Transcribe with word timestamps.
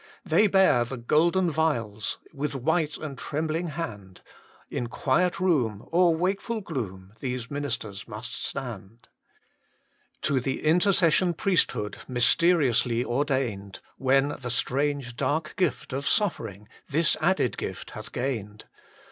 They 0.25 0.47
bear 0.47 0.83
the 0.83 0.97
golden 0.97 1.51
vials 1.51 2.17
With 2.33 2.55
white 2.55 2.97
and 2.97 3.15
trembling 3.15 3.67
hand; 3.67 4.21
In 4.67 4.87
quiet 4.87 5.39
room 5.39 5.83
Or 5.91 6.15
wakeful 6.15 6.61
gloom 6.61 7.13
These 7.19 7.51
ministers 7.51 8.07
must 8.07 8.33
stand, 8.43 9.09
THE 9.11 9.11
MINISTRY 9.27 9.67
OF 9.67 9.67
INTERCESSION 9.67 9.91
xiii 9.91 10.21
To 10.21 10.39
the 10.39 10.63
Intercession 10.67 11.33
Priesthood 11.35 11.97
Mysteriously 12.07 13.05
ordained, 13.05 13.79
When 13.99 14.29
the 14.41 14.49
strange 14.49 15.15
dark 15.15 15.53
gift 15.55 15.93
of 15.93 16.07
suffering 16.07 16.67
This 16.89 17.15
added 17.21 17.55
gift 17.59 17.91
hath 17.91 18.11
gained. 18.11 18.65